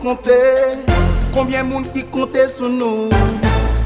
[0.00, 0.38] kontè,
[1.34, 3.08] konbyen moun ki kontè sou nou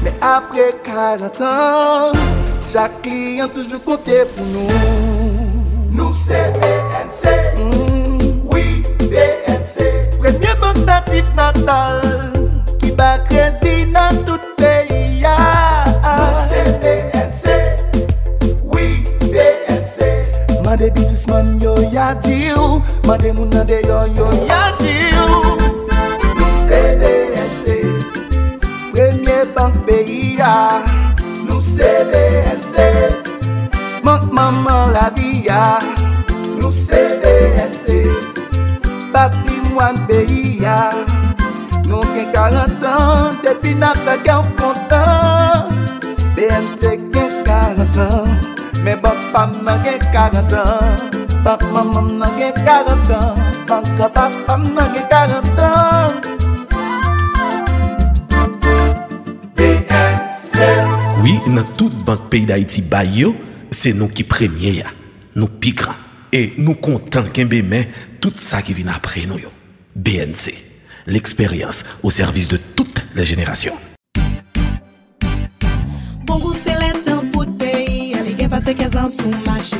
[0.03, 2.19] Mè apre 40 an,
[2.63, 4.79] chak kliyan toujou kontè pou nou
[5.95, 8.45] Nou se BNC, mm.
[8.51, 12.03] oui BNC Premye bank natif natal,
[12.81, 15.35] ki ba kredi nan tout peyi ya
[16.05, 17.57] Nou se BNC,
[18.63, 25.54] oui BNC Mande bizisman yo yadi ou, mande moun nade yo yo yadi ou.
[30.45, 30.81] ya
[31.47, 32.75] Nou se BLC
[34.05, 35.79] Mank maman la vi ya
[36.57, 37.85] Nou se BLC
[39.13, 40.91] Patrimwan peyi ya
[41.89, 45.73] Nou gen 40 an Depi nan ta gen fontan.
[46.35, 46.81] BLC
[47.13, 48.29] gen 40 an
[48.85, 50.93] Men bank pam nan gen 40 an
[51.45, 53.35] Bank maman nan gen 40 an
[53.69, 56.34] Bank kapap pam nan gen 40 an
[61.47, 63.35] Dans toute banque pays d'Haïti, Bayo,
[63.69, 64.25] c'est nous qui
[64.73, 64.85] ya.
[65.35, 65.91] nous piquons.
[66.31, 67.87] Et nous comptons qu'un mais
[68.19, 69.37] tout ça qui vient après nous.
[69.37, 69.49] yo.
[69.95, 70.53] BNC,
[71.05, 73.75] l'expérience au service de toutes les générations.
[76.25, 79.77] Bon goût c'est l'état pour pays, les gars passent 15 ans sous marché.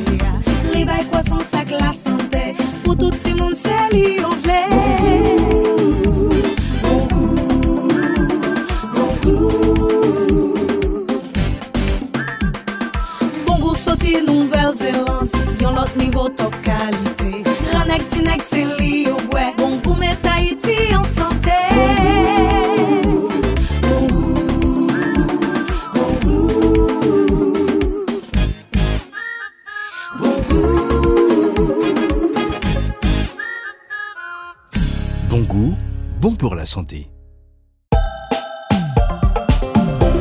[0.72, 4.25] Les bails croissance avec la santé, pour tout le monde c'est li on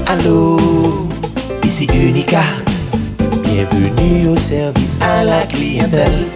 [0.08, 0.56] Allô,
[1.66, 2.64] ici Unicart.
[3.44, 6.28] Bienvenue au service à la clientèle.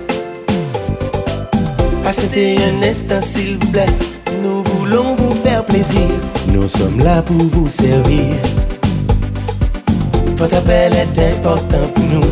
[2.03, 3.85] Passez un instant s'il vous plaît.
[4.44, 6.09] Nous voulons vous faire plaisir.
[6.50, 8.35] Nous sommes là pour vous servir.
[10.35, 12.29] Votre appel est important pour nous.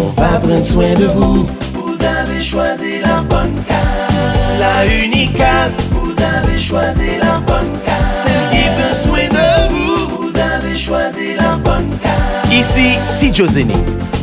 [0.00, 1.44] On va prendre soin de vous.
[1.74, 4.12] Vous avez choisi la bonne carte.
[4.60, 5.89] La Unicart.
[6.20, 8.14] Vous avez choisi la bonne carte.
[8.14, 10.28] Celle qui prend soin de vous.
[10.28, 12.52] Vous avez choisi la bonne carte.
[12.52, 13.72] Ici Tidjo Zene.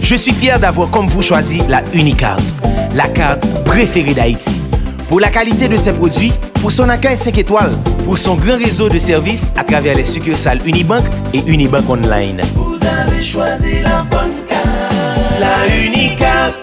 [0.03, 2.37] Je suis fier d'avoir comme vous choisi la Unicard,
[2.93, 4.61] la carte préférée d'Haïti.
[5.09, 7.75] Pour la qualité de ses produits, pour son accueil 5 étoiles,
[8.05, 11.01] pour son grand réseau de services à travers les succursales Unibank
[11.33, 12.41] et Unibank Online.
[12.53, 14.67] Vous avez choisi la bonne carte.
[15.39, 16.53] La Unicart.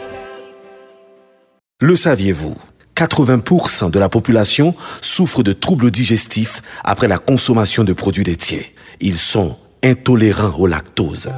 [1.80, 2.54] Le saviez-vous?
[2.94, 8.74] 80% de la population souffre de troubles digestifs après la consommation de produits laitiers.
[9.00, 11.30] Ils sont intolérants au lactose.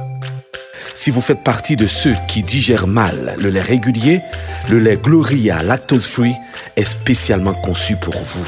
[0.93, 4.21] Si vous faites partie de ceux qui digèrent mal le lait régulier,
[4.69, 6.35] le lait Gloria Lactose Free
[6.75, 8.45] est spécialement conçu pour vous.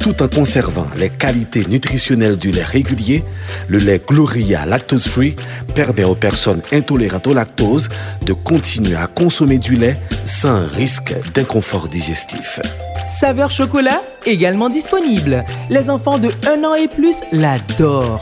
[0.00, 3.22] Tout en conservant les qualités nutritionnelles du lait régulier,
[3.68, 5.34] le lait Gloria Lactose Free
[5.74, 7.88] permet aux personnes intolérantes au lactose
[8.26, 12.60] de continuer à consommer du lait sans risque d'inconfort digestif.
[13.06, 15.44] Saveur chocolat, également disponible.
[15.68, 18.20] Les enfants de 1 an et plus l'adorent.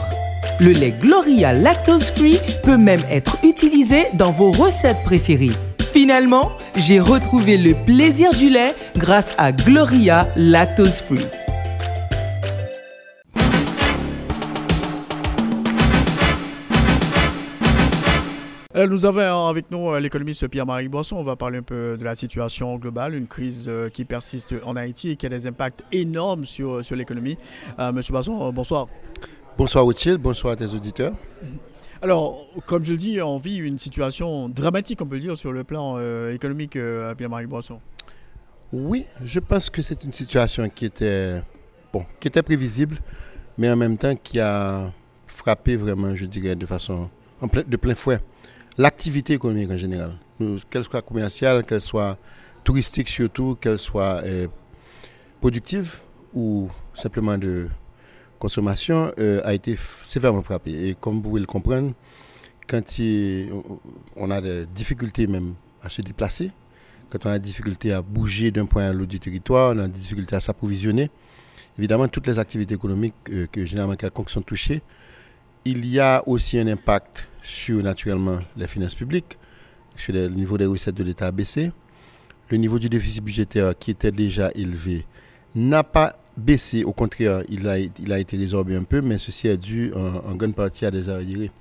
[0.59, 5.55] Le lait Gloria Lactose Free peut même être utilisé dans vos recettes préférées.
[5.93, 11.25] Finalement, j'ai retrouvé le plaisir du lait grâce à Gloria Lactose Free.
[18.87, 21.17] Nous avons avec nous euh, l'économiste Pierre-Marie Boisson.
[21.17, 24.77] On va parler un peu de la situation globale, une crise euh, qui persiste en
[24.77, 27.37] Haïti et qui a des impacts énormes sur, sur l'économie.
[27.77, 28.87] Euh, Monsieur Boisson, euh, bonsoir.
[29.57, 31.13] Bonsoir Rothschild, bonsoir à tes auditeurs.
[32.01, 35.51] Alors, comme je le dis, on vit une situation dramatique, on peut le dire, sur
[35.51, 37.81] le plan euh, économique, euh, Pierre-Marie Boisson.
[38.71, 41.41] Oui, je pense que c'est une situation qui était,
[41.91, 42.99] bon, qui était prévisible,
[43.57, 44.89] mais en même temps qui a
[45.27, 47.09] frappé vraiment, je dirais, de façon
[47.41, 48.19] de plein fouet
[48.79, 50.13] l'activité économique en général.
[50.69, 52.17] qu'elle soit commerciale, qu'elle soit
[52.63, 54.47] touristique surtout, qu'elle soit euh,
[55.41, 55.97] productive
[56.33, 57.67] ou simplement de
[58.39, 60.89] consommation, euh, a été sévèrement frappée.
[60.89, 61.93] Et comme vous pouvez le comprendre,
[62.69, 62.85] quand
[64.15, 66.51] on a des difficultés même à se déplacer,
[67.09, 69.87] quand on a des difficultés à bouger d'un point à l'autre du territoire, on a
[69.87, 71.09] des difficultés à s'approvisionner,
[71.77, 74.81] évidemment, toutes les activités économiques euh, que généralement quelconques sont touchées,
[75.65, 79.37] il y a aussi un impact sur naturellement les finances publiques,
[79.95, 81.71] sur le niveau des recettes de l'État a baissé.
[82.49, 85.05] Le niveau du déficit budgétaire qui était déjà élevé
[85.55, 89.47] n'a pas baissé, au contraire, il a, il a été résorbé un peu, mais ceci
[89.47, 91.51] est dû en, grande partie à des arriérés.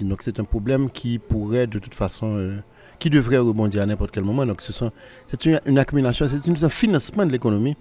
[0.00, 2.58] Donc c'est un problème qui pourrait de toute façon, euh,
[2.98, 4.44] qui devrait rebondir à n'importe quel moment.
[4.44, 7.76] Donc c'est une, accumulation, c'est un financement de l'économie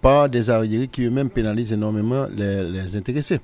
[0.00, 3.40] par des arriérés qui eux-mêmes pénalisent énormément les intéressés.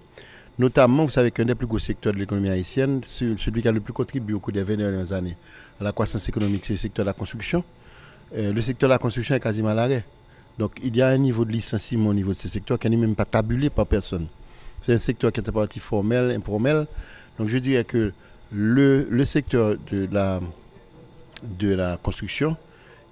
[0.58, 3.80] Notamment, vous savez qu'un des plus gros secteurs de l'économie haïtienne, celui qui a le
[3.80, 5.36] plus contribué au cours des 20 dernières années
[5.78, 7.62] à la croissance économique, c'est le secteur de la construction.
[8.34, 10.04] Euh, le secteur de la construction est quasiment à l'arrêt.
[10.58, 12.96] Donc, il y a un niveau de licenciement au niveau de ce secteur qui n'est
[12.96, 14.28] même pas tabulé par personne.
[14.82, 16.86] C'est un secteur qui est en partie formel, informel.
[17.38, 18.14] Donc, je dirais que
[18.50, 20.40] le, le secteur de la,
[21.42, 22.56] de la construction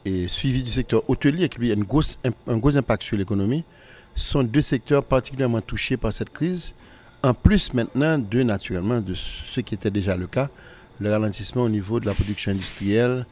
[0.06, 3.64] et suivi du secteur hôtelier, qui a une grosse, un gros impact sur l'économie,
[4.14, 6.72] sont deux secteurs particulièrement touchés par cette crise
[7.24, 10.50] en plus maintenant de, naturellement, de ce qui était déjà le cas,
[11.00, 13.24] le ralentissement au niveau de la production industrielle,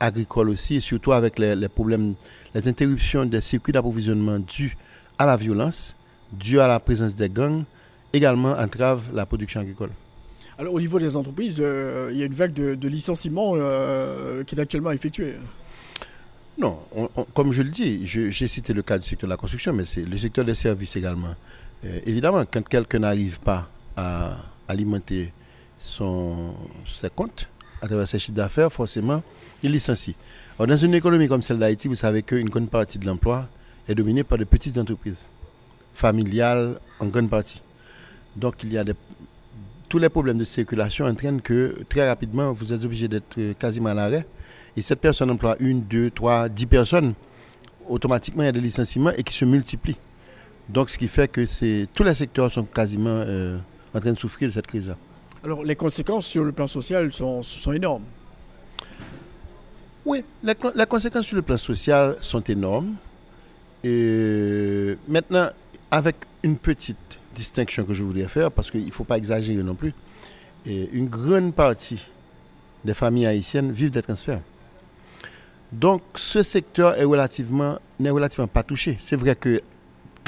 [0.00, 2.14] agricole aussi, et surtout avec les, problèmes,
[2.52, 4.76] les interruptions des circuits d'approvisionnement dus
[5.18, 5.94] à la violence,
[6.32, 7.62] dus à la présence des gangs,
[8.12, 9.90] également entravent la production agricole.
[10.58, 14.56] Alors au niveau des entreprises, euh, il y a une vague de, licenciements euh, qui
[14.56, 15.34] est actuellement effectuée.
[16.58, 16.80] Non,
[17.34, 20.02] comme je le dis, j'ai cité le cas du secteur de la construction, mais c'est
[20.02, 21.36] le secteur des services également.
[21.84, 24.36] Euh, évidemment, quand quelqu'un n'arrive pas à
[24.66, 25.32] alimenter
[25.78, 26.54] son,
[26.86, 27.48] ses comptes
[27.80, 29.22] à travers ses chiffres d'affaires, forcément,
[29.62, 30.14] il licencie.
[30.58, 33.48] dans une économie comme celle d'Haïti, vous savez qu'une grande partie de l'emploi
[33.88, 35.28] est dominée par de petites entreprises,
[35.94, 37.62] familiales en grande partie.
[38.36, 38.94] Donc, il y a des,
[39.88, 43.94] tous les problèmes de circulation entraînent que très rapidement, vous êtes obligé d'être quasiment à
[43.94, 44.26] l'arrêt.
[44.76, 47.14] Et cette personne emploie une, deux, trois, dix personnes.
[47.88, 49.96] Automatiquement, il y a des licenciements et qui se multiplient.
[50.68, 51.44] Donc, ce qui fait que
[51.86, 53.58] tous les secteurs sont quasiment euh,
[53.94, 54.96] en train de souffrir de cette crise-là.
[55.42, 58.04] Alors, les conséquences sur le plan social sont, sont énormes.
[60.04, 60.54] Oui, les,
[60.86, 62.94] conséquences sur le plan social sont énormes.
[63.84, 65.48] Et maintenant,
[65.90, 69.74] avec une petite distinction que je voudrais faire, parce qu'il ne faut pas exagérer non
[69.74, 69.94] plus,
[70.66, 72.04] et une grande partie
[72.84, 74.40] des familles haïtiennes vivent des transferts.
[75.72, 78.96] Donc, ce secteur est relativement, n'est relativement pas touché.
[79.00, 79.62] C'est vrai que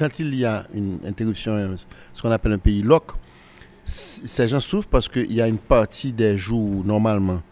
[0.00, 1.76] quand il y a une interruption,
[2.14, 3.12] ce qu'on appelle un pays loc,
[3.84, 7.42] ces gens souffrent parce qu'il y a une partie des jours, normalement,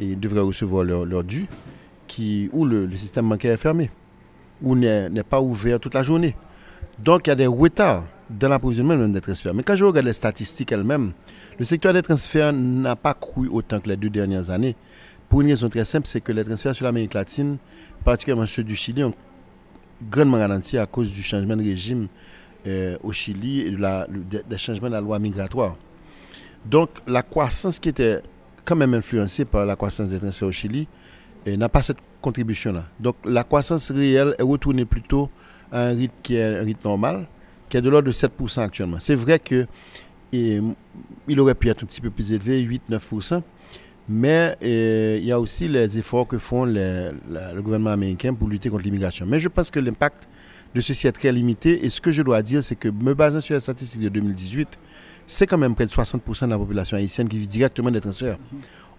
[0.00, 1.46] ils devraient recevoir leur, dû,
[2.08, 3.88] qui, où le, système bancaire est fermé,
[4.60, 6.34] ou n'est pas ouvert toute la journée.
[6.98, 9.54] Donc, il y a des retards dans l'approvisionnement des transferts.
[9.54, 11.12] Mais quand je regarde les statistiques elles-mêmes,
[11.56, 14.74] le secteur des transferts n'a pas cru autant que les deux dernières années.
[15.28, 17.58] Pour une raison très simple, c'est que les transferts sur l'Amérique latine,
[18.04, 19.14] particulièrement ceux du Chili, ont
[20.10, 22.08] grandement ralenti à cause du changement de régime
[22.66, 25.76] euh, au Chili et des changements de la loi migratoire.
[26.64, 28.20] Donc la croissance qui était
[28.64, 30.86] quand même influencée par la croissance des transferts au Chili
[31.48, 32.84] euh, n'a pas cette contribution-là.
[33.00, 35.28] Donc la croissance réelle est retournée plutôt
[35.72, 37.26] à un rythme qui est un rythme normal,
[37.68, 38.98] qui est de l'ordre de 7% actuellement.
[39.00, 39.66] C'est vrai que
[40.32, 43.42] il aurait pu être un petit peu plus élevé, 8-9%,
[44.08, 47.12] mais euh, il y a aussi les efforts que font le
[47.60, 49.26] gouvernement américain pour lutter contre l'immigration.
[49.26, 50.28] Mais je pense que l'impact
[50.74, 51.84] de ceci est très limité.
[51.84, 54.68] Et ce que je dois dire, c'est que me basant sur les statistiques de 2018,
[55.26, 58.38] c'est quand même près de 60% de la population haïtienne qui vit directement des transferts.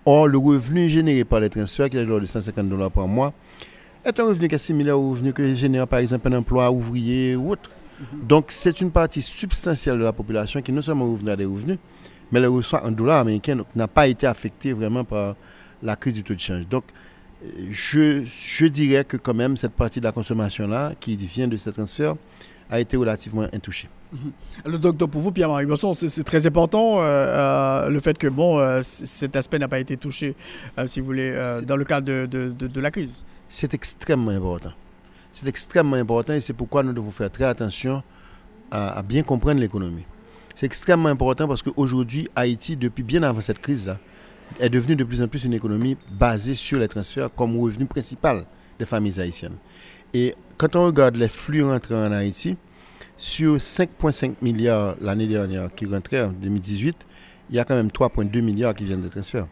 [0.06, 3.34] Or, le revenu généré par les transferts, qui est de 150 dollars par mois,
[4.04, 7.36] est un revenu qui est similaire au revenu que génère par exemple un emploi ouvrier
[7.36, 7.70] ou autre.
[8.12, 11.78] Donc, c'est une partie substantielle de la population qui non seulement revenu des revenus,
[12.34, 15.36] mais le reçoit en dollars américains n'a pas été affecté vraiment par
[15.84, 16.68] la crise du taux de change.
[16.68, 16.84] Donc,
[17.70, 21.70] je, je dirais que quand même cette partie de la consommation-là, qui vient de ce
[21.70, 22.16] transfert,
[22.72, 23.88] a été relativement intouchée.
[24.12, 24.80] Mhm.
[24.80, 28.80] Donc, pour vous, Pierre-Marie Bosson, c'est très important euh, euh, le fait que bon, euh,
[28.82, 30.36] cet aspect n'a pas été touché,
[30.88, 33.24] si vous voulez, dans le cadre de, de, de, la crise.
[33.48, 34.72] C'est extrêmement important.
[35.34, 38.02] C'est extrêmement important et c'est pourquoi nous devons faire très attention
[38.72, 40.06] à, à bien comprendre l'économie.
[40.56, 43.98] C'est extrêmement important parce qu'aujourd'hui, Haïti, depuis bien avant cette crise-là,
[44.60, 48.46] est devenue de plus en plus une économie basée sur les transferts comme revenu principal
[48.78, 49.58] des familles haïtiennes.
[50.14, 52.56] Et quand on regarde les flux rentrants en Haïti,
[53.18, 57.08] sur 5,5 milliards l'année dernière qui rentraient en 2018,
[57.50, 59.48] il y a quand même 3,2 milliards qui viennent de transferts.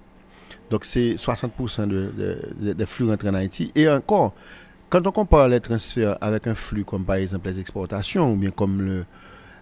[0.70, 3.72] Donc c'est 60% des de, flux rentrés en Haïti.
[3.76, 4.34] Et encore,
[4.90, 8.52] quand on compare les transferts avec un flux comme par exemple les exportations ou bien
[8.52, 9.06] comme le,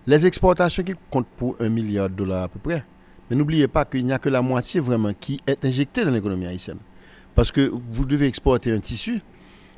[0.09, 2.83] les exportations qui comptent pour un milliard de dollars à peu près,
[3.29, 6.47] mais n'oubliez pas qu'il n'y a que la moitié vraiment qui est injectée dans l'économie
[6.47, 6.79] haïtienne.
[7.35, 9.21] Parce que vous devez exporter un tissu,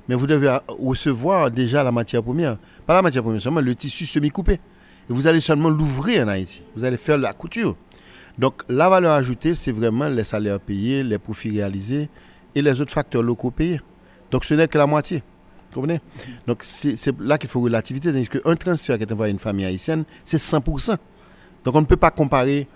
[0.08, 2.58] mais vous devez recevoir déjà la matière première.
[2.88, 4.54] Pas la matière première seulement, le tissu semi-coupé.
[4.54, 4.60] Et
[5.10, 6.64] vous allez seulement l'ouvrir en Haïti.
[6.78, 7.76] Vous allez faire la couture.
[8.38, 12.10] Donc la valeur ajoutée, c'est vraiment les salaires payés, les profits réalisés
[12.56, 13.82] et les autres facteurs locaux payés.
[14.32, 15.24] Donc ce n'est que la moitié.
[15.72, 16.02] Vous comprenez?
[16.48, 18.12] Donc c'est là qu'il faut relativité.
[18.12, 20.98] Tandis qu'un transfert qui est envoyé à une famille haïtienne, c'est 100%.
[21.64, 22.68] Donc on ne peut pas comparer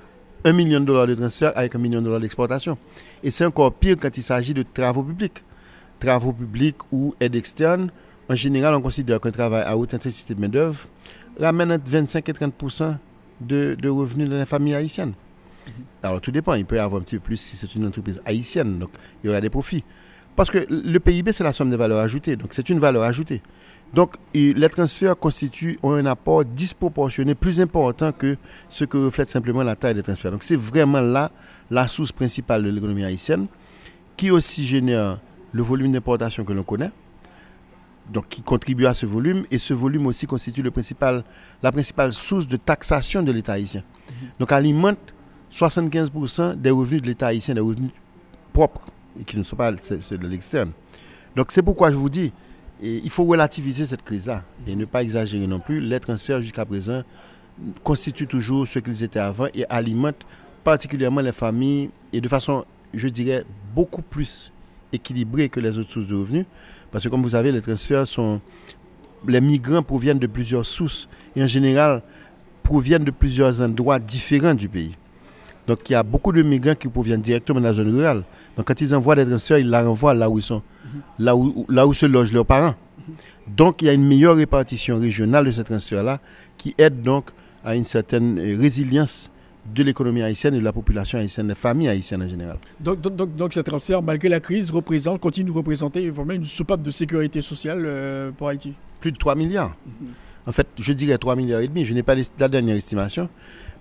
[0.45, 2.77] un million de dollars de transfert avec un million de dollars d'exportation.
[3.23, 5.43] Et c'est encore pire quand il s'agit de travaux publics.
[5.99, 7.89] Travaux publics ou aide externe,
[8.29, 10.87] en général, on considère qu'un travail à haute intensité de main-d'œuvre
[11.39, 12.53] ramène entre 25 et 30
[13.41, 15.13] de, de revenus dans les familles haïtiennes.
[15.67, 15.73] Mhm.
[16.03, 18.21] Alors tout dépend, il peut y avoir un petit peu plus si c'est une entreprise
[18.25, 18.89] haïtienne, donc
[19.23, 19.83] il y aura des profits.
[20.35, 23.41] Parce que le PIB, c'est la somme des valeurs ajoutées, donc c'est une valeur ajoutée.
[23.93, 28.35] Donc, les transferts constituent un apport disproportionné plus important que
[28.67, 30.31] ce que reflète simplement la taille des transferts.
[30.31, 31.31] Donc, c'est vraiment là
[31.71, 33.47] la source principale de l'économie haïtienne,
[34.17, 35.19] qui aussi génère
[35.53, 36.91] le volume d'importation que l'on connaît,
[38.11, 41.23] donc qui contribue à ce volume, et ce volume aussi constitue le principal,
[41.63, 43.83] la principale source de taxation de l'État haïtien.
[44.09, 44.27] Mhm.
[44.39, 45.13] Donc, alimente
[45.51, 47.91] 75% des revenus de l'État haïtien, des revenus
[48.51, 48.89] propres,
[49.19, 50.71] et qui ne sont pas de l'externe.
[51.35, 52.31] Donc, c'est pourquoi je vous dis,
[52.81, 55.79] il faut relativiser cette crise-là et ne pas exagérer non plus.
[55.79, 57.03] Les transferts jusqu'à présent
[57.83, 60.25] constituent toujours ce qu'ils étaient avant et alimentent
[60.63, 64.51] particulièrement les familles et de façon, je dirais, beaucoup plus
[64.91, 66.45] équilibrée que les autres sources de revenus.
[66.91, 68.41] Parce que comme vous savez, les transferts sont...
[69.27, 72.03] Les migrants proviennent de plusieurs sources et en général
[72.61, 74.95] proviennent de plusieurs endroits différents du pays.
[75.67, 78.23] Donc il y a beaucoup de migrants qui proviennent directement de la zone rurale.
[78.55, 80.61] Donc quand ils envoient des transferts, ils la renvoient là où ils sont,
[81.19, 82.75] là, où, là où se logent leurs parents.
[83.47, 86.19] Donc il y a une meilleure répartition régionale de ces transferts-là
[86.57, 87.29] qui aide donc
[87.63, 89.31] à une certaine résilience
[89.73, 92.57] de l'économie haïtienne et de la population haïtienne, des familles haïtiennes en général.
[92.79, 96.83] Donc, donc, donc, ces transferts, malgré la crise, représentent, continuent de représenter vraiment une soupape
[96.83, 99.75] de sécurité sociale euh, pour Haïti Plus de 3 milliards.
[100.45, 101.85] En fait, je dirais 3 milliards et demi.
[101.85, 103.27] Je n'ai pas la dernière estimation.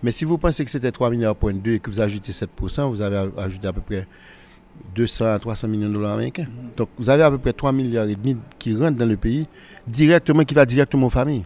[0.02, 1.36] Mais si vous pensez que c'était 3 milliards
[1.66, 4.06] et que vous ajoutez 7%, vous avez ajouté à peu près
[4.94, 6.46] 200 à 300 millions de dollars américains.
[6.48, 6.70] Mhm.
[6.76, 9.46] Donc vous avez à peu près 3 milliards et demi qui rentrent dans le pays
[9.86, 11.44] directement, qui va directement aux familles.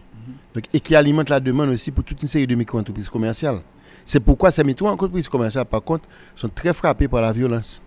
[0.55, 0.61] Mhm.
[0.73, 3.61] et qui alimente la demande aussi pour toute une série de micro-entreprises commerciales.
[4.03, 7.81] C'est pourquoi ces micro-entreprises commerciales, par contre, sont très frappées par la violence.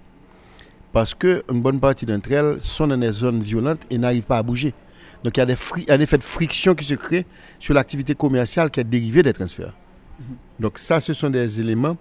[0.92, 4.42] Parce qu'une bonne partie d'entre elles sont dans des zones violentes et n'arrivent pas à
[4.42, 4.72] bouger.
[5.24, 5.56] Donc il y a des,
[5.88, 7.26] un effet de friction qui se crée
[7.58, 9.72] sur l'activité commerciale qui est dérivée des transferts.
[10.60, 11.96] Donc ça, ce sont des éléments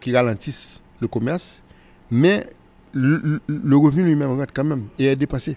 [0.00, 1.62] qui ralentissent le commerce,
[2.10, 2.46] mais
[2.92, 3.40] le,
[3.76, 5.56] revenu lui-même rentre quand même et est dépensé.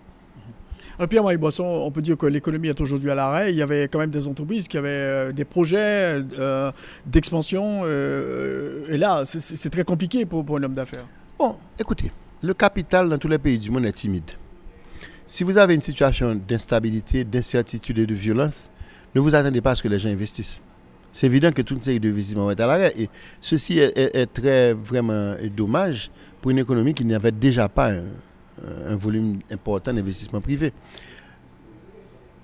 [0.97, 3.53] Alors Pierre-Marie Boisson, on peut dire que l'économie est aujourd'hui à l'arrêt.
[3.53, 6.71] Il y avait quand même des entreprises qui avaient euh, des projets euh,
[7.05, 7.83] d'expansion.
[7.85, 11.05] Euh, et là, c'est très compliqué pour, pour un homme d'affaires.
[11.37, 12.11] Bon, écoutez,
[12.43, 14.31] le capital dans tous les pays du monde est timide.
[15.25, 18.69] Si vous avez une situation d'instabilité, d'incertitude et de violence,
[19.15, 20.59] ne vous attendez pas à ce que les gens investissent
[21.11, 22.93] c'est évident que toute une série d'investissements vont être à l'arrêt.
[22.97, 23.09] Et
[23.41, 26.11] ceci est, très vraiment dommage
[26.41, 30.73] pour une économie qui n'avait déjà pas un, volume important d'investissement privé.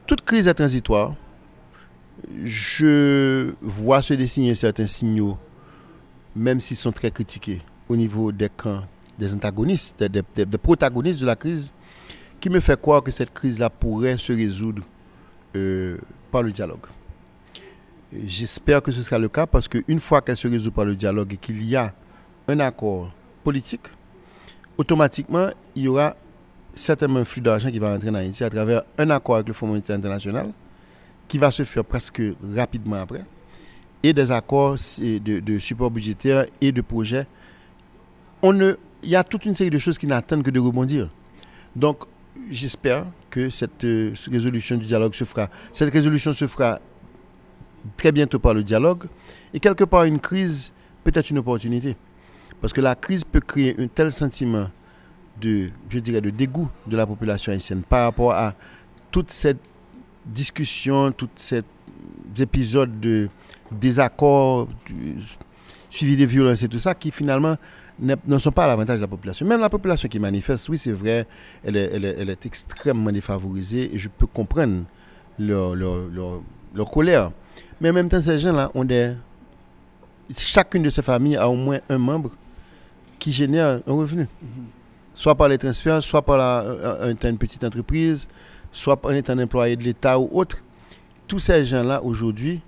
[0.08, 1.16] Toute crise est transitoire.
[2.44, 5.38] Je vois se dessiner certains signaux,
[6.36, 8.84] même s'ils sont très critiqués, au niveau des camps,
[9.20, 11.74] des antagonistes, des, protagonistes de la crise,
[12.40, 14.84] qui me fait croire que cette crise-là pourrait se résoudre
[15.56, 15.98] euh,
[16.32, 16.86] par le dialogue.
[18.14, 21.34] J'espère que ce sera le cas parce qu'une fois qu'elle se résout par le dialogue
[21.34, 21.94] et qu'il y a
[22.48, 23.12] un accord
[23.44, 23.82] politique,
[24.78, 26.16] automatiquement, il y aura
[26.76, 29.54] certainement un flux d'argent qui va entrer en Haïti à travers un accord avec le
[29.54, 30.52] Fonds monétaire international
[31.28, 32.22] qui va se faire presque
[32.56, 33.24] rapidement après
[34.04, 37.26] et des accords de, support budgétaire et de projets.
[38.44, 41.10] Il y a toute une série de choses qui n'attendent que de rebondir.
[41.76, 42.04] Donc,
[42.50, 45.50] j'espère que cette euh, résolution du dialogue se fera.
[45.72, 46.80] Cette résolution se fera
[47.98, 49.06] très bientôt par le dialogue.
[49.54, 50.72] Et quelque part, une crise
[51.04, 51.96] peut être une opportunité.
[52.62, 54.70] Parce que la crise peut créer un tel sentiment
[55.40, 58.54] de, je dirais, de dégoût de la population haïtienne par rapport à
[59.12, 59.60] toute cette
[60.26, 61.64] discussion, tous ces
[62.40, 63.28] épisodes de
[63.72, 64.68] désaccords,
[65.90, 67.58] suivi des violences et tout ça, qui finalement
[68.00, 69.46] ne sont pas à l'avantage de la population.
[69.46, 71.28] Même la population qui manifeste, oui, c'est vrai,
[71.64, 74.84] elle est, extrêmement défavorisée et je peux comprendre
[75.40, 77.32] leur colère.
[77.82, 79.14] Mais en même temps, ces gens-là ont des.
[80.36, 82.32] Chacune de ces familles a au moins un membre
[83.20, 84.28] qui génère un revenu.
[85.14, 88.28] soit par les transferts, soit par la, une petite entreprise,
[88.72, 90.58] soit en étant employé de l'État ou autre.
[91.28, 92.62] Tous ces gens-là, aujourd'hui,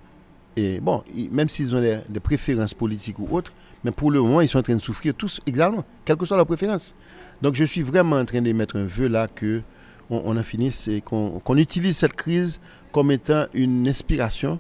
[0.56, 4.48] et bon, même s'ils ont des, préférences politiques ou autres, mais pour le moment, ils
[4.48, 6.96] sont en train de souffrir tous également, quelle que soit leur préférence.
[7.42, 9.62] Donc je suis vraiment en train de mettre un vœu là que
[10.10, 12.60] on, en finisse et qu'on utilise cette crise
[12.92, 14.58] comme étant une inspiration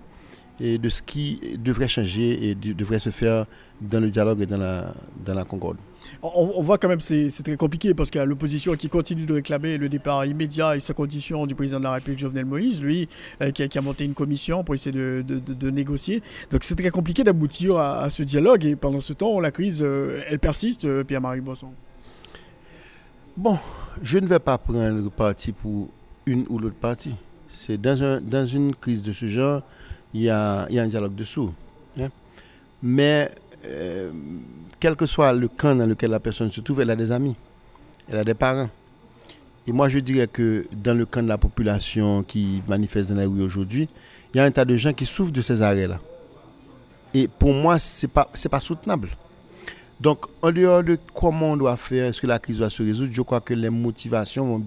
[0.60, 3.46] et de ce qui devrait changer et devrait se faire
[3.80, 5.78] dans le dialogue et dans la, dans la concorde.
[6.24, 9.26] On, voit quand même que c'est très compliqué parce qu'il y a l'opposition qui continue
[9.26, 12.82] de réclamer le départ immédiat et sa condition du président de la République Jovenel Moïse,
[12.82, 13.08] lui,
[13.42, 16.24] euh, qui, a, monté une commission pour essayer de, de, négocier.
[16.52, 20.22] Donc c'est très compliqué d'aboutir à, ce dialogue et pendant ce temps, la crise, euh,
[20.28, 21.68] elle persiste, euh, Pierre-Marie Boisson.
[23.36, 23.60] Bon,
[24.02, 25.90] je ne vais pas prendre parti pour
[26.26, 27.16] une ou l'autre partie.
[27.50, 29.62] C'est dans, un, dans une crise de ce genre,
[30.14, 31.54] il y a, y a un dialogue dessous.
[32.00, 32.10] Hein.
[32.82, 33.32] Mais
[33.66, 34.12] euh,
[34.80, 37.36] quel que soit le camp dans lequel la personne se trouve, elle a des amis,
[38.10, 38.70] elle a des parents.
[39.68, 43.28] Et moi, je dirais que dans le camp de la population qui manifeste dans la
[43.28, 43.90] rue aujourd'hui,
[44.34, 46.00] il y a un tas de gens qui souffrent de ces arrêts-là.
[47.14, 49.10] Et pour moi, ce n'est pas, pas soutenable.
[50.00, 53.12] Donc, en dehors de comment on doit faire, est-ce que la crise doit se résoudre,
[53.12, 54.64] je crois que les motivations vont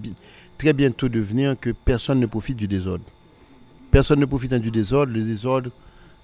[0.57, 3.05] très bientôt devenir que personne ne profite du désordre.
[3.91, 5.69] Personne ne profite du désordre, le désordre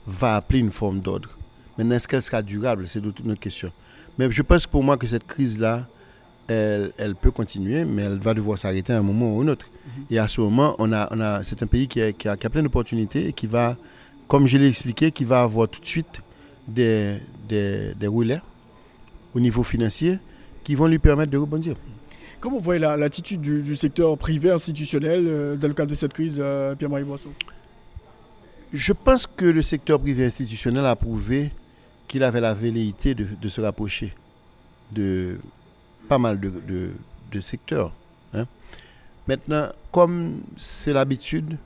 [0.05, 1.38] va appeler une forme d'ordre.
[1.77, 2.88] Maintenant, est-ce qu'elle sera durable?
[2.88, 3.71] C'est toute une autre question.
[4.17, 5.86] Mais je pense pour moi que cette crise-là,
[6.47, 9.67] elle, elle, peut continuer, mais elle va devoir s'arrêter à un moment ou un autre.
[9.69, 10.03] Mhm.
[10.09, 12.38] Et à ce moment, on a, on a, c'est un pays qui a, qui a,
[12.38, 13.75] plein d'opportunités et qui va,
[14.27, 16.21] comme je l'ai expliqué, qui va avoir tout de suite
[16.67, 17.17] des,
[17.50, 18.41] des, des roulets
[19.36, 20.19] au niveau financier
[20.63, 21.75] qui vont lui permettre de rebondir.
[22.39, 26.38] Comment vous voyez l'attitude du, secteur privé institutionnel euh, dans le cadre de cette crise,
[26.39, 27.33] euh, Pierre-Marie Boisseau?
[28.74, 31.51] Je pense que le secteur privé institutionnel a prouvé
[32.07, 34.13] qu'il avait la velléité de, se rapprocher
[34.91, 35.38] de
[36.07, 37.93] pas mal de, secteurs.
[38.33, 38.45] Hein.
[39.27, 41.58] Maintenant, comme c'est l'habitude,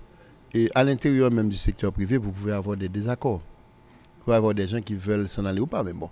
[0.53, 3.39] et à l'intérieur même du secteur privé, vous pouvez avoir des désaccords.
[3.39, 6.09] Vous pouvez avoir des gens qui veulent s'en aller ou pas, mais bon,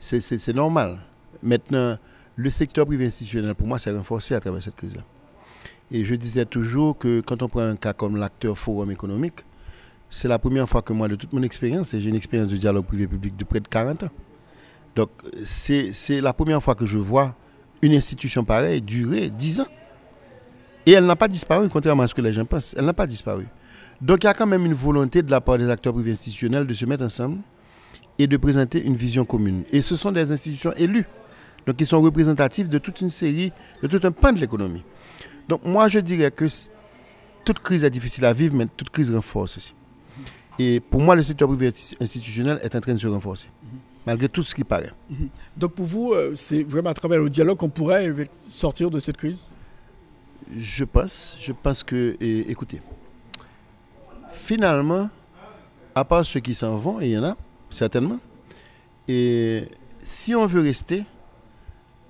[0.00, 0.98] c'est normal.
[1.42, 1.98] Maintenant,
[2.34, 5.02] le secteur privé institutionnel, pour moi, s'est renforcé à travers cette crise-là.
[5.90, 9.44] Et je disais toujours que quand on prend un cas comme l'acteur Forum économique,
[10.14, 12.56] c'est la première fois que moi, de toute mon expérience, et j'ai une expérience de
[12.58, 14.10] dialogue privé-public de près de 40 ans.
[14.94, 15.08] Donc,
[15.46, 17.34] c'est la première fois que je vois
[17.80, 19.66] une institution pareille durer 10 ans.
[20.84, 22.74] Et elle n'a pas disparu, contrairement à ce que les gens pensent.
[22.76, 23.46] Elle n'a pas disparu.
[24.02, 26.66] Donc, il y a quand même une volonté de la part des acteurs privés institutionnels
[26.66, 27.38] de se mettre ensemble
[28.18, 29.62] et de présenter une vision commune.
[29.72, 31.06] Et ce sont des institutions élues,
[31.66, 33.50] donc qui sont représentatives de toute une série,
[33.82, 34.84] de tout un pan de l'économie.
[35.48, 36.44] Donc moi, je dirais que
[37.46, 39.74] toute crise est difficile à vivre, mais toute crise renforce aussi.
[40.58, 43.48] Et pour moi, le secteur privé institutionnel est en train de se renforcer,
[44.06, 44.92] malgré tout ce qui paraît.
[45.56, 48.12] Donc pour vous, euh, c'est vraiment à travers le dialogue qu'on pourrait
[48.48, 49.48] sortir de cette crise?
[50.58, 52.80] Je pense, je pense que, écoutez,
[54.32, 55.08] finalement,
[55.94, 57.36] à part ceux qui s'en vont, et il y en a,
[57.70, 58.18] certainement.
[59.08, 59.68] Et
[60.02, 61.04] si on veut rester,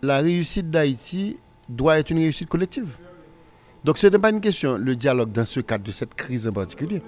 [0.03, 1.37] la réussite d'Haïti
[1.69, 2.97] doit être une réussite collective.
[3.85, 6.53] Donc ce n'est pas une question, le dialogue dans ce cadre de cette crise en
[6.53, 7.03] particulier.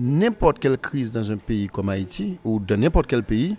[0.00, 3.56] N'importe quelle crise dans un pays comme Haïti ou dans n'importe quel pays,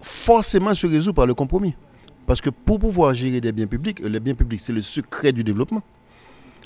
[0.00, 1.74] forcément se résout par le compromis.
[2.26, 5.44] Parce que pour pouvoir gérer des biens publics, les biens publics, c'est le secret du
[5.44, 5.82] développement.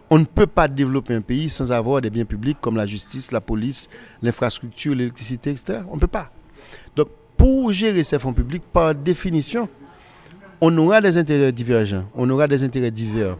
[0.08, 3.32] On ne peut pas développer un pays sans avoir des biens publics comme la justice,
[3.32, 3.88] la police,
[4.22, 5.80] l'infrastructure, l'électricité, etc.
[5.90, 6.30] On ne peut pas.
[6.94, 9.68] Donc, pour gérer ces fonds publics, par définition,
[10.60, 13.36] on aura des intérêts divergents, on aura des intérêts divers.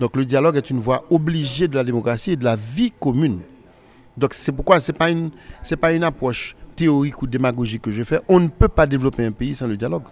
[0.00, 3.40] Donc, le dialogue est une voie obligée de la démocratie et de la vie commune.
[4.16, 5.30] Donc, c'est pourquoi ce n'est pas, une,
[5.80, 8.20] pas une approche théorique ou démagogique que je fais.
[8.28, 10.04] On ne peut pas développer un pays sans le dialogue.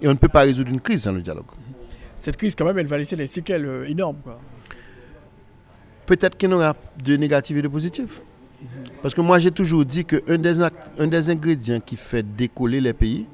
[0.00, 1.46] Et on ne peut pas résoudre une crise sans le dialogue.
[2.16, 4.18] Cette crise, quand même, elle va laisser des séquelles euh, énormes.
[6.06, 8.20] Peut-être qu'il y aura de négatifs et de positifs.
[9.00, 12.92] Parce que moi, j'ai toujours dit qu'un des, un des ingrédients qui fait décoller les
[12.92, 13.26] pays,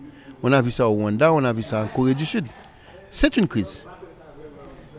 [0.43, 2.47] on a vu ça au Rwanda, on a vu ça en Corée du Sud,
[3.11, 3.85] c'est une crise.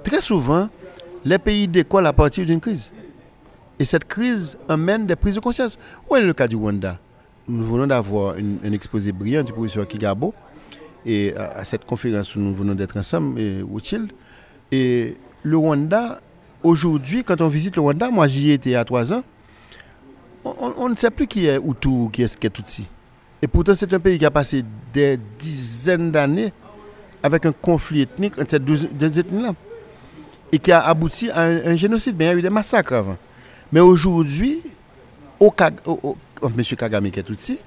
[0.04, 0.70] Très souvent,
[1.26, 2.92] les pays décollent à partir d'une crise.
[3.80, 5.80] Et cette crise amène des prises de conscience.
[6.10, 7.00] Où est le cas du Rwanda?
[7.48, 10.34] Nous venons d'avoir un exposé brillant du professeur Kigabo.
[11.06, 14.10] Et à, cette conférence où nous venons d'être ensemble, et, utile.
[14.72, 16.20] Et le Rwanda,
[16.62, 19.24] aujourd'hui, quand on visite le Rwanda, moi j'y étais à trois ans,
[20.44, 22.88] on, ne sait plus qui est Hutu, qui est, qui est Tutsi.
[23.42, 24.64] Et pourtant, c'est un pays qui a passé
[24.94, 26.52] des dizaines d'années
[27.24, 29.54] avec un conflit ethnique entre ces deux, ethnies-là.
[30.52, 32.16] Et qui a abouti à un, génocide.
[32.18, 33.18] Mais il y a eu des massacres avant.
[33.72, 34.62] Mais aujourd'hui,
[35.40, 36.64] au, M.
[36.78, 37.58] Kagame qui est Tutsi,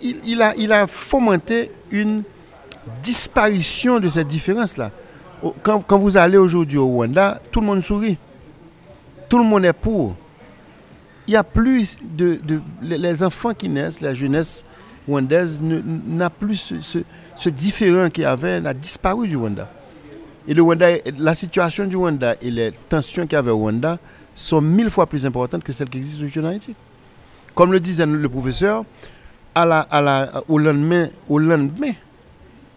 [0.00, 2.22] il, a, il a fomenté une
[3.02, 4.90] disparition de cette différence-là.
[5.62, 8.18] quand, quand vous allez aujourd'hui au Rwanda, tout le monde sourit.
[9.28, 10.14] Tout le monde est pour.
[11.26, 14.64] Il y a plus de, de les enfants qui naissent, la jeunesse
[15.06, 19.68] rwandaise n'a plus ce, différent qu'il y avait, n'a disparu du Rwanda.
[20.46, 20.86] Et le Rwanda,
[21.18, 23.98] la situation du Rwanda et les tensions qu'il y avait au Rwanda
[24.38, 26.74] sont mille fois plus importantes que celles qui existent aujourd'hui en Haïti.
[27.54, 28.84] Comme le disait le professeur,
[29.56, 31.08] au lendemain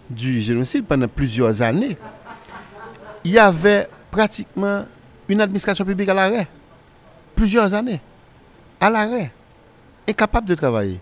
[0.09, 1.97] du génocide, pendant plusieurs années,
[3.23, 4.85] il y avait pratiquement
[5.29, 6.47] une administration publique à l'arrêt.
[7.35, 8.01] Plusieurs années.
[8.79, 9.31] À l'arrêt.
[10.09, 10.99] Incapable de travailler.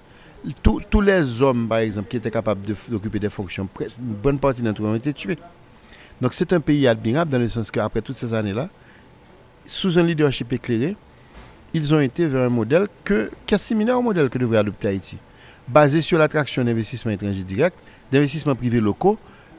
[0.61, 4.83] Tous, les hommes, par exemple, qui étaient capables d'occuper des fonctions, une bonne partie d'entre
[4.83, 5.37] eux ont été tués.
[6.19, 8.67] Donc c'est un pays admirable dans le sens qu'après toutes ces années-là,
[9.69, 10.95] sous un leadership éclairé,
[11.73, 14.87] ils ont été vers un modèle que, qui est similaire au modèle que devrait adopter
[14.87, 15.17] Haïti,
[15.67, 17.75] basé sur l'attraction d'investissements étrangers directs,
[18.11, 19.17] d'investissements privés locaux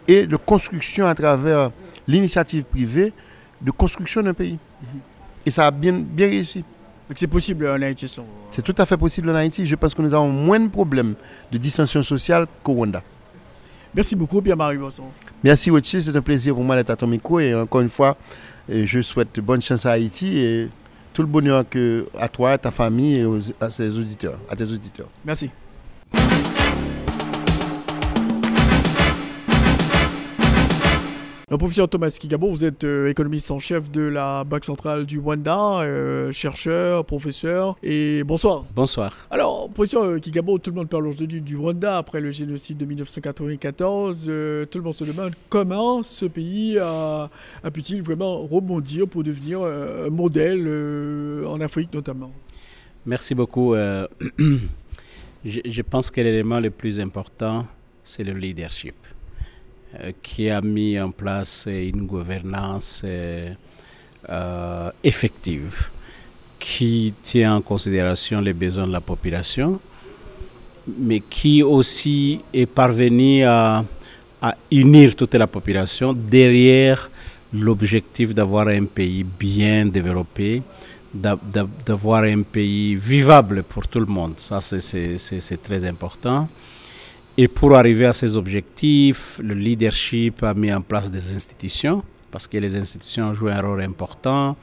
[0.09, 1.71] et de construction à travers
[2.09, 3.13] l'initiative privée
[3.61, 4.59] de construction d'un pays.
[4.83, 5.01] Mhm.
[5.47, 6.65] Et ça a bien, bien réussi.
[7.15, 8.07] C'est possible en Haïti
[8.51, 9.67] C'est tout à fait possible en Haïti.
[9.67, 11.15] Je pense que nous avons moins de problèmes
[11.51, 13.03] de dissension sociale qu'au Rwanda.
[13.93, 15.05] Merci beaucoup, Pierre-Marie Bosson.
[15.43, 16.05] Merci, Rothschild.
[16.05, 17.41] C'est un plaisir pour moi d'être à ton micro.
[17.41, 18.17] Et encore une fois,
[18.71, 20.69] je souhaite bonne chance à Haïti et
[21.13, 23.27] tout le bonheur que, à toi, à ta famille et
[23.61, 25.09] à, ses auditeurs, à tes auditeurs.
[25.25, 25.51] Merci.
[31.59, 35.81] Professeur Thomas Kigabo, vous êtes euh, économiste en chef de la Banque centrale du Rwanda,
[35.81, 38.65] euh, chercheur, professeur, et bonsoir.
[38.73, 39.17] Bonsoir.
[39.33, 42.85] Alors, professeur euh, Kigabo, tout le monde parle aujourd'hui du Rwanda après le génocide de
[42.85, 44.27] 1994.
[44.71, 47.29] tout le monde se demande comment ce pays a,
[47.75, 50.69] pu-t-il vraiment rebondir pour devenir un modèle
[51.47, 52.31] en Afrique notamment?
[53.05, 53.75] Merci beaucoup.
[54.39, 54.61] je,
[55.65, 57.67] je pense que l'élément le plus important,
[58.05, 58.95] c'est le leadership.
[59.99, 63.51] Euh, qui a mis en place une gouvernance euh,
[64.29, 65.91] euh, effective
[66.61, 69.81] qui tient en considération les besoins de la population,
[70.97, 73.85] mais qui aussi est parvenu à,
[74.41, 77.11] à unir toute la population derrière
[77.53, 80.63] l'objectif d'avoir un pays bien développé,
[81.13, 84.35] d'avoir un pays vivable pour tout le monde.
[84.37, 86.49] Ça, c'est très important.
[87.43, 92.47] Et pour arriver à ces objectifs, le leadership a mis en place des institutions, parce
[92.47, 94.59] que les institutions jouent un rôle important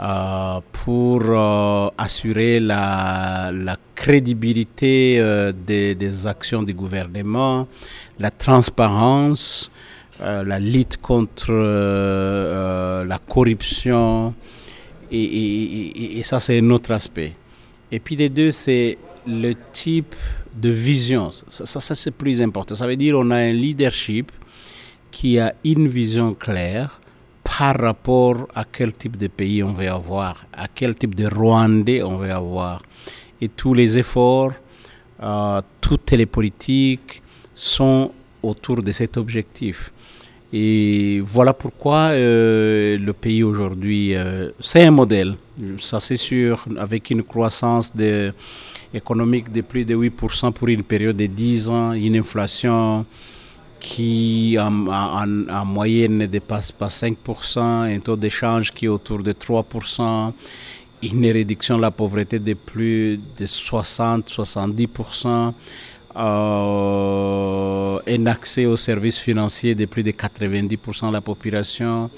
[0.00, 3.52] euh, pour euh, assurer la,
[3.94, 7.68] crédibilité euh, des, actions du gouvernement,
[8.18, 9.70] la transparence,
[10.18, 11.52] la lutte contre
[13.06, 14.34] la corruption,
[15.12, 17.34] et, et ça c'est un autre aspect.
[17.92, 20.16] Et puis les deux, c'est le type
[20.54, 21.30] de vision.
[21.50, 22.74] Ça, c'est plus important.
[22.74, 24.32] Ça veut dire on a un leadership
[25.10, 27.00] qui a une vision claire
[27.42, 32.02] par rapport à quel type de pays on veut avoir, à quel type de Rwandais
[32.02, 32.82] on veut avoir.
[33.40, 34.52] Et tous les efforts,
[35.22, 37.22] euh, toutes les politiques
[37.54, 39.92] sont autour de cet objectif.
[40.52, 45.36] Et voilà pourquoi euh, le pays aujourd'hui, euh, c'est un modèle,
[45.80, 47.92] ça c'est sûr, avec une croissance
[48.92, 53.06] économique de plus de 8% pour une période de 10 ans, une inflation
[53.78, 59.32] qui en, en, moyenne ne dépasse pas 5%, un taux d'échange qui est autour de
[59.32, 60.32] 3%,
[61.02, 65.54] une réduction de la pauvreté de plus de 60-70%.
[66.16, 72.10] Euh, un accès aux services financiers de plus de 90% de la population,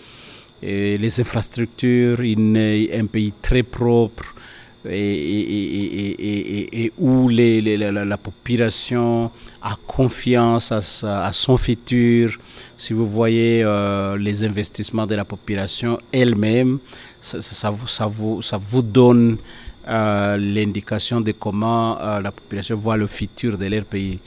[0.62, 4.34] les infrastructures, un pays très propre
[4.88, 6.12] et,
[6.98, 12.38] où la, population a confiance à, son futur.
[12.76, 16.78] Si vous voyez euh, les investissements de la population elle-même,
[17.20, 17.70] ça,
[18.10, 19.36] vous, donne
[19.88, 24.18] euh, l'indication de comment euh, la population voit le futur de leur pays.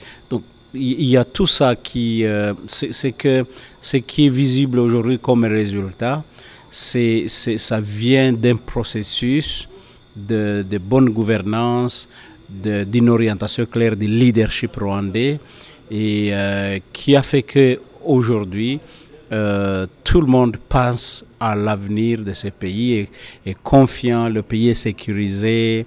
[0.76, 3.44] Il y a tout ça qui, euh, c'est que
[3.80, 6.24] ce qui est visible aujourd'hui comme résultat,
[6.70, 9.68] c'est, ça vient d'un processus
[10.14, 12.08] de, de bonne gouvernance,
[12.48, 15.40] d'une orientation claire du leadership rwandais
[15.90, 16.32] et
[16.92, 18.80] qui a fait que aujourd'hui
[19.32, 23.10] euh, tout le monde pense à l'avenir de ce pays et
[23.44, 25.84] est confiant, le pays est sécurisé.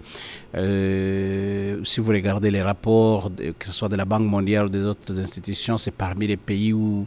[0.55, 4.83] Euh, si vous regardez les rapports, que ce soit de la Banque mondiale ou des
[4.83, 7.05] autres institutions, c'est parmi les pays où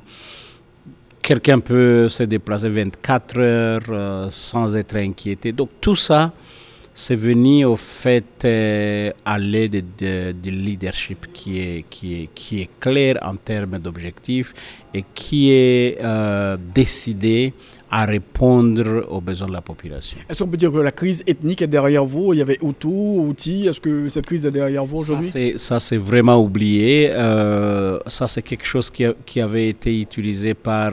[1.20, 5.52] quelqu'un peut se déplacer 24 heures euh, sans être inquiété.
[5.52, 6.32] Donc tout ça
[6.94, 9.82] c'est venu au fait euh, à l'aide
[10.42, 14.52] du leadership qui est, qui, est, qui est clair en termes d'objectifs
[14.92, 15.98] et qui est
[16.74, 17.54] décidé
[17.92, 20.18] à répondre aux besoins de la population.
[20.28, 22.32] Est-ce qu'on peut dire que la crise ethnique est derrière vous?
[22.32, 23.66] Il y avait Hutu, Houthi.
[23.68, 25.54] Est-ce que cette crise est derrière vous aujourd'hui?
[25.56, 27.10] Ça, c'est vraiment oublié.
[27.12, 30.92] Euh, ça, c'est quelque chose qui, qui, avait été utilisé par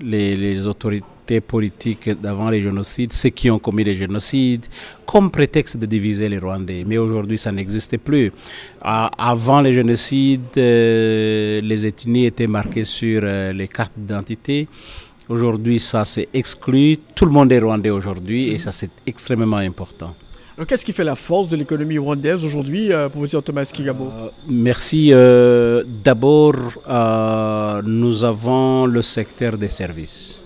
[0.00, 4.66] les, les autorités politiques d'avant les génocides, ceux qui ont commis les génocides,
[5.06, 6.84] comme prétexte de diviser les Rwandais.
[6.86, 8.32] Mais aujourd'hui, ça n'existait plus.
[8.80, 14.68] avant les génocides, euh, les ethnies étaient marquées sur euh, les cartes d'identité.
[15.28, 16.98] Aujourd'hui, ça s'est exclu.
[17.14, 20.14] Tout le monde est rwandais aujourd'hui et ça, c'est extrêmement important.
[20.68, 24.10] Qu'est-ce qui fait la force de l'économie rwandaise aujourd'hui, euh, professeur Thomas Kigabo?
[24.48, 25.10] Merci.
[26.04, 26.56] D'abord,
[27.84, 30.42] nous avons le secteur des services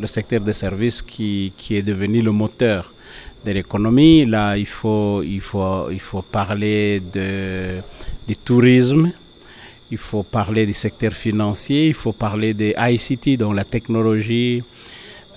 [0.00, 2.92] le secteur des services qui, qui est devenu le moteur
[3.44, 4.24] de l'économie.
[4.24, 7.80] Là, il faut, il faut, il faut parler de,
[8.26, 9.12] du tourisme,
[9.90, 14.62] il faut parler du secteur financier, il faut parler des ICT, donc la technologie,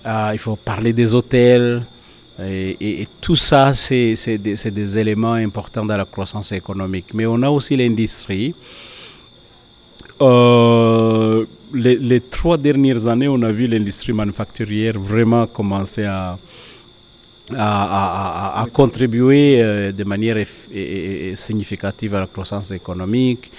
[0.06, 1.84] euh, il faut parler des hôtels.
[2.40, 7.14] Et, tout ça, c'est des, éléments importants dans la croissance économique.
[7.14, 8.56] Mais on a aussi l'industrie.
[10.20, 16.38] Euh, les, trois dernières années, on a vu l'industrie manufacturière vraiment commencer à,
[17.56, 20.38] à, contribuer euh, de manière
[21.36, 23.52] significative à la croissance économique.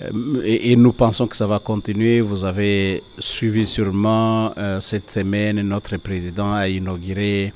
[0.00, 2.20] Euh, et, nous pensons que ça va continuer.
[2.20, 7.52] Vous avez suivi sûrement euh, cette semaine, notre président a inauguré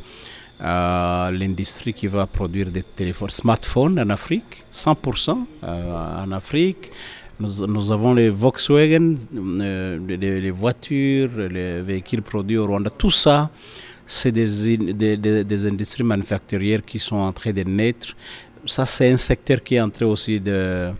[0.59, 6.90] l'industrie qui va produire des téléphones smartphones en Afrique, 100% en Afrique.
[7.38, 12.88] Nous, avons les Volkswagen, euh, les, voitures, les véhicules produits au Rwanda.
[12.88, 13.51] Tout ça,
[14.07, 18.16] c'est des, des, industries manufacturières qui sont en train de naître.
[18.64, 20.92] Ça, c'est un secteur qui est en train aussi de,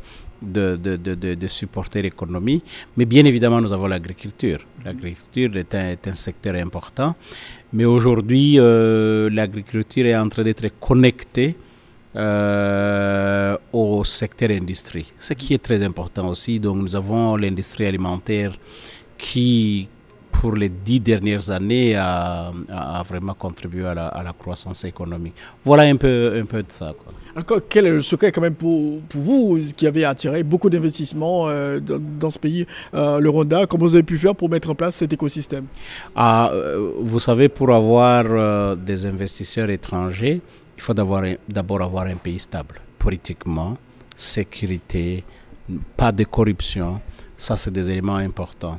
[0.43, 2.63] de, de, supporter l'économie.
[2.97, 4.61] Mais bien évidemment, nous avons l'agriculture.
[4.85, 7.15] L'agriculture est un, est un, secteur important.
[7.73, 11.57] Mais aujourd'hui, euh, l'agriculture est en train d'être connectée
[12.17, 16.59] euh, au secteur industrie, ce qui est très important aussi.
[16.59, 18.57] Donc nous avons l'industrie alimentaire
[19.19, 19.89] qui,
[20.41, 22.53] pour les dix dernières années, a,
[23.09, 25.35] vraiment contribué à la, croissance économique.
[25.65, 26.95] Voilà un peu, un peu de ça.
[27.45, 27.61] Quoi.
[27.69, 31.81] quel est le secret quand même pour, pour vous qui avez attiré beaucoup d'investissements euh,
[31.81, 33.67] dans, ce pays, euh, le Rwanda?
[33.67, 35.67] Comment vous avez pu faire pour mettre en place cet écosystème?
[36.15, 36.53] Ah,
[37.01, 40.41] Vous savez, pour avoir des investisseurs étrangers,
[40.77, 43.77] il faut d'abord avoir un pays stable, politiquement,
[44.15, 45.25] sécurité,
[45.97, 47.01] pas de corruption.
[47.37, 48.79] Ça, c'est des éléments importants.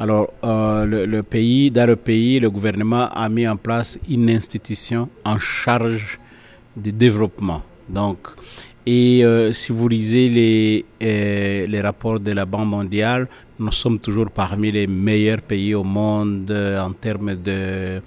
[0.00, 5.10] Alors, euh, le, pays, dans le pays, le gouvernement a mis en place une institution
[5.26, 6.18] en charge
[6.74, 7.60] du développement.
[7.86, 8.16] Donc,
[8.86, 13.98] et euh, si vous lisez les, euh, les rapports de la Banque mondiale, nous sommes
[13.98, 18.00] toujours parmi les meilleurs pays au monde en termes de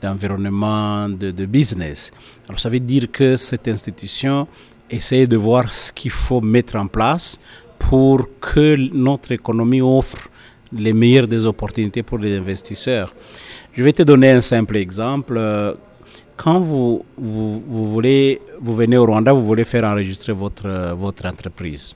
[0.00, 2.12] d'environnement, de, de, business.
[2.46, 4.46] Alors ça veut dire que cette institution
[4.88, 7.40] essaie de voir ce qu'il faut mettre en place
[7.80, 10.27] pour que notre économie offre
[10.72, 13.14] les meilleures des opportunités pour les investisseurs.
[13.72, 15.40] Je vais te donner un simple exemple.
[16.36, 21.26] Quand vous, vous, vous voulez, vous venez au Rwanda, vous voulez faire enregistrer votre, votre
[21.26, 21.94] entreprise.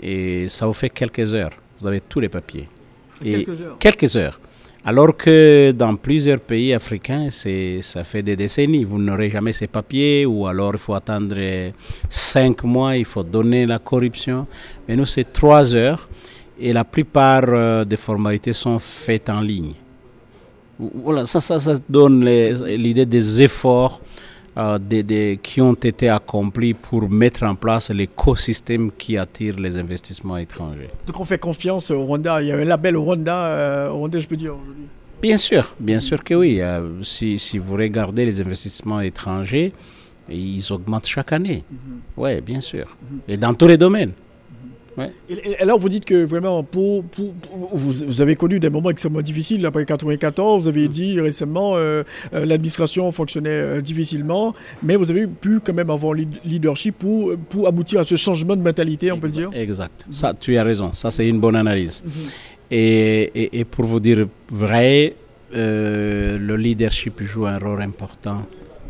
[0.00, 1.52] Et ça vous fait quelques heures.
[1.80, 2.68] Vous avez tous les papiers.
[3.24, 3.78] Et quelques heures.
[3.78, 4.40] Quelques heures.
[4.84, 8.82] Alors que dans plusieurs pays africains, ça fait des décennies.
[8.82, 11.36] Vous n'aurez jamais ces papiers ou alors il faut attendre
[12.10, 14.46] cinq mois, il faut donner la corruption.
[14.88, 16.08] Mais nous, c'est trois heures
[16.62, 19.72] et la plupart euh, des formalités sont faites en ligne.
[20.78, 24.00] Voilà, ça, ça, ça donne l'idée des efforts
[24.56, 24.78] euh,
[25.42, 30.88] qui ont été accomplis pour mettre en place l'écosystème qui attire les investissements étrangers.
[31.06, 32.42] Donc on fait confiance au Rwanda.
[32.42, 34.86] Il y a un label au Rwanda, euh, Rwanda je peux dire aujourd'hui.
[35.20, 36.60] Bien sûr, bien sûr que oui.
[36.60, 39.72] Euh, si, si, vous regardez les investissements étrangers,
[40.28, 41.64] ils augmentent chaque année.
[41.70, 42.00] Mhm.
[42.16, 42.96] Oui, bien sûr.
[43.28, 44.12] Et dans tous les domaines.
[45.28, 47.04] Et, alors, vous dites que vraiment, pour,
[47.72, 50.62] vous, avez connu des moments extrêmement difficiles après 1994.
[50.62, 52.02] Vous avez dit récemment euh,
[52.34, 57.36] euh, l'administration fonctionnait euh, difficilement, mais vous avez pu quand même avoir le leadership pour,
[57.48, 59.50] pour aboutir à ce changement de mentalité, on peut dire.
[59.54, 60.04] Exact.
[60.10, 60.92] Ça, tu as raison.
[60.92, 62.02] Ça, c'est une bonne analyse.
[62.04, 62.12] Mhm.
[62.70, 65.14] et, et, pour vous dire vrai,
[65.52, 68.42] le leadership joue un rôle important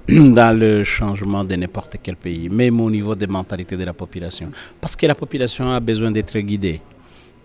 [0.09, 4.51] dans le changement de n'importe quel pays, même au niveau des mentalités de la population.
[4.81, 6.81] Parce que la population a besoin d'être guidée.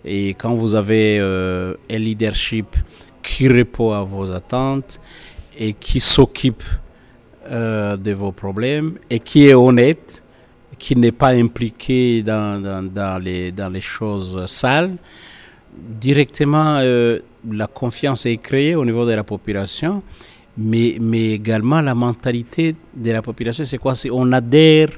[0.03, 2.75] Et quand vous avez euh, un leadership
[3.21, 4.99] qui répond à vos attentes
[5.57, 6.63] et qui s'occupe
[7.49, 10.21] de vos problèmes et qui est honnête,
[10.77, 14.97] qui n'est pas impliqué dans, les, dans les choses sales,
[15.73, 16.81] directement,
[17.49, 20.03] la confiance est créée au niveau de la population,
[20.57, 23.95] mais, mais également la mentalité de la population, c'est quoi?
[23.95, 24.89] C'est on adhère,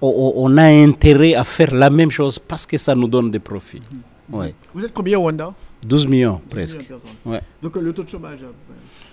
[0.00, 3.82] on, a intérêt à faire la même chose parce que ça nous donne des profits.
[4.30, 4.36] Mmh.
[4.74, 5.52] Vous êtes combien au Rwanda?
[5.84, 6.78] 12 millions presque.
[7.62, 8.38] Donc le taux de chômage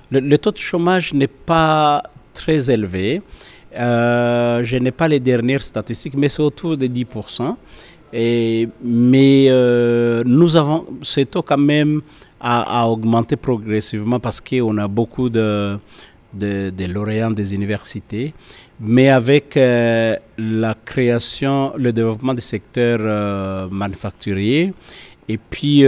[0.10, 3.22] le, taux de chômage n'est pas très élevé.
[3.78, 7.56] Euh, je n'ai pas les dernières statistiques, mais c'est autour de 10%.
[8.14, 12.02] Et, mais euh, nous avons, ce taux quand même
[12.42, 15.78] a, augmenté progressivement parce qu'on a beaucoup de,
[16.34, 18.34] de, lauréats des universités.
[18.80, 24.74] Mais avec euh, la création, le développement des secteurs manufacturiers
[25.30, 25.84] et puis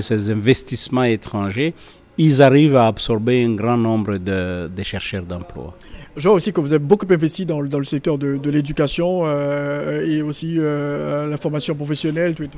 [0.00, 1.74] ces investissements étrangers,
[2.18, 5.74] ils arrivent à absorber un grand nombre de, chercheurs d'emploi.
[6.16, 10.06] Je vois aussi que vous avez beaucoup investi dans, dans le secteur de, l'éducation euh,
[10.06, 12.34] et aussi euh, la formation professionnelle.
[12.34, 12.48] Tout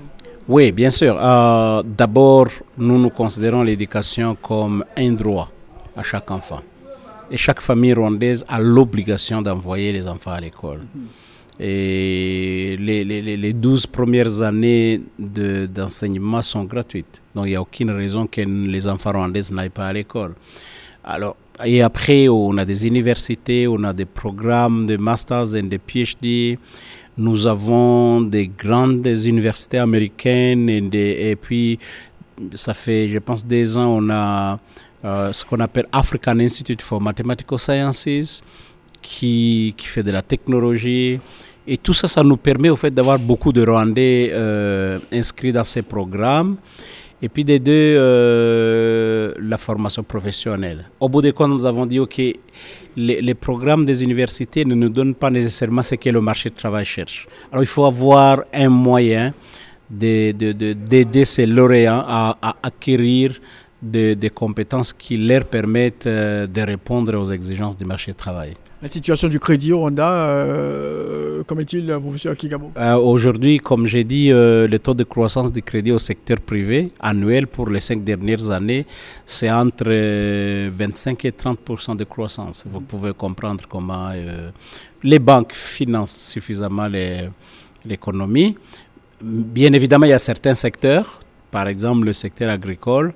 [0.49, 1.19] Oui, bien sûr.
[1.21, 5.51] Euh, d'abord, nous nous considérons l'éducation comme un droit
[5.95, 6.61] à chaque enfant.
[7.31, 10.79] Et chaque famille rwandaise a l'obligation d'envoyer les enfants à l'école.
[10.79, 11.07] Mhm.
[11.61, 17.21] Et les, les, les 12 premières années d'enseignement sont gratuites.
[17.35, 20.35] Donc il n'y a aucune raison que les enfants rwandais n'aillent pas à l'école.
[21.05, 25.79] Alors, et après, on a des universités, on a des programmes de masters et de
[25.79, 26.59] PhD.
[27.19, 31.79] Nous avons des grandes universités américaines et, puis
[32.55, 34.61] ça fait, je pense, des ans, on a
[35.05, 38.43] euh, ce qu'on appelle African Institute for Mathematical Sciences
[39.03, 41.19] qui, qui fait de la technologie.
[41.67, 45.65] Et tout ça, ça nous permet au fait d'avoir beaucoup de Rwandais euh, inscrits dans
[45.65, 46.57] ces programmes.
[47.21, 50.85] Et puis des deux, euh, la formation professionnelle.
[51.01, 52.21] Au bout de compte, nous avons dit, OK,
[52.97, 56.85] les, programmes des universités ne nous donnent pas nécessairement ce que le marché du travail
[56.85, 57.27] cherche.
[57.51, 59.35] Alors il faut avoir un moyen
[59.91, 63.41] d'aider de, de, ces lauréats à, à acquérir
[63.83, 68.55] des, des, compétences qui leur permettent euh, de répondre aux exigences du marché du travail.
[68.81, 72.71] La situation du crédit au Rwanda, euh, comment est-il, professeur Kigabo?
[72.77, 76.93] Euh, Aujourd'hui, comme j'ai dit, euh, le taux de croissance du crédit au secteur privé
[77.01, 78.87] annuel pour les cinq dernières années,
[79.27, 79.89] c'est entre
[80.71, 82.65] 25 et 30% de croissance.
[82.71, 84.13] Vous pouvez comprendre comment
[85.03, 86.87] les banques financent suffisamment
[87.85, 88.55] l'économie.
[89.21, 91.19] Bien évidemment, il y a certains secteurs,
[91.51, 93.13] par exemple le secteur agricole,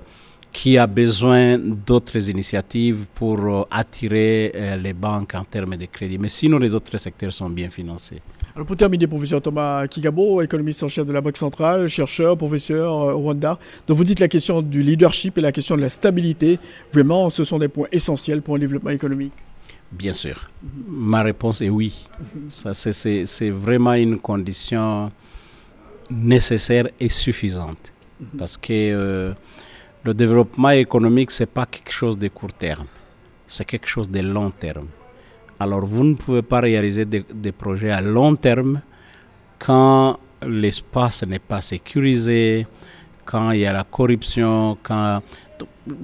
[0.53, 6.19] qui a besoin d'autres initiatives pour euh, attirer euh, les banques en termes de crédit.
[6.19, 8.21] Mais sinon, les autres secteurs sont bien financés.
[8.55, 12.93] Alors pour terminer, professeur Thomas Kigabo, économiste en chef de la Banque centrale, chercheur, professeur
[12.93, 13.57] euh, au Rwanda.
[13.87, 16.59] Donc vous dites la question du leadership et la question de la stabilité.
[16.93, 19.33] Vraiment, ce sont des points essentiels pour un développement économique.
[19.91, 20.51] Bien sûr.
[20.87, 22.07] Ma réponse est oui.
[22.49, 25.11] Ça, c'est vraiment une condition
[26.09, 27.91] nécessaire et suffisante.
[28.37, 29.33] Parce que
[30.03, 32.87] le développement économique, ce n'est pas quelque chose de court terme,
[33.47, 34.87] c'est quelque chose de long terme.
[35.59, 38.81] Alors vous ne pouvez pas réaliser des, projets à long terme
[39.59, 42.67] quand l'espace n'est pas sécurisé,
[43.23, 45.21] quand il y a la corruption, quand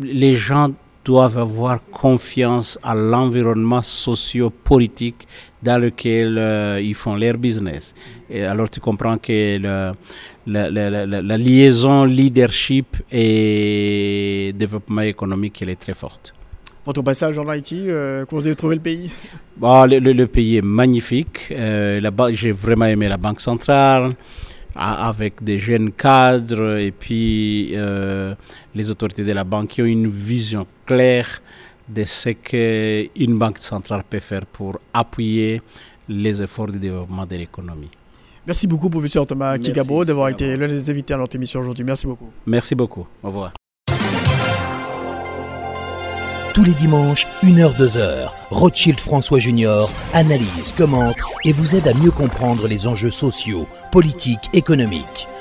[0.01, 0.71] les gens
[1.03, 5.27] doivent avoir confiance à l'environnement socio-politique
[5.61, 7.95] dans lequel euh, ils font leur business.
[8.29, 9.93] Et alors tu comprends que le,
[10.45, 16.33] la, liaison leadership et développement économique, elle est très forte.
[16.85, 19.11] Votre passage en Haïti, euh, comment vous avez trouvé le pays?
[19.57, 21.47] Bon, le, pays est magnifique.
[21.51, 21.99] Euh,
[22.31, 24.15] J'ai vraiment aimé la Banque centrale
[24.75, 28.33] avec des jeunes cadres et puis euh,
[28.73, 31.41] les autorités de la banque qui ont une vision claire
[31.87, 35.61] de ce qu'une banque centrale peut faire pour appuyer
[36.07, 37.89] les efforts de développement de l'économie.
[38.47, 41.85] Merci beaucoup, professeur Thomas Kigabo, d'avoir été l'un des invités à notre émission aujourd'hui.
[41.85, 42.29] Merci beaucoup.
[42.45, 43.05] Merci beaucoup.
[43.23, 43.53] Au revoir.
[46.53, 52.11] Tous les dimanches, 1h, 2h, Rothschild François Junior analyse, commente et vous aide à mieux
[52.11, 55.27] comprendre les enjeux sociaux, politiques, économiques.